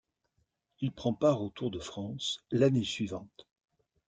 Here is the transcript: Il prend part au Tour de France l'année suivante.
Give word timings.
Il 0.79 0.91
prend 0.93 1.13
part 1.13 1.43
au 1.43 1.51
Tour 1.51 1.69
de 1.69 1.77
France 1.77 2.43
l'année 2.49 2.83
suivante. 2.83 3.47